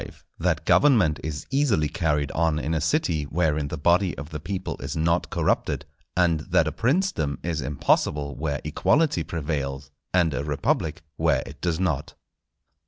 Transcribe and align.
—_That 0.41 0.65
Government 0.65 1.19
is 1.23 1.45
easily 1.51 1.87
carried 1.87 2.31
on 2.31 2.57
in 2.57 2.73
a 2.73 2.81
City 2.81 3.25
wherein 3.25 3.67
the 3.67 3.77
body 3.77 4.17
of 4.17 4.31
the 4.31 4.39
People 4.39 4.77
is 4.79 4.97
not 4.97 5.29
corrupted: 5.29 5.85
and 6.17 6.39
that 6.39 6.65
a 6.67 6.71
Princedom 6.71 7.37
is 7.43 7.61
impossible 7.61 8.33
where 8.35 8.61
Equality 8.63 9.21
prevails, 9.23 9.91
and 10.11 10.33
a 10.33 10.43
Republic 10.43 11.03
where 11.17 11.43
it 11.45 11.61
does 11.61 11.77
not_. 11.77 12.15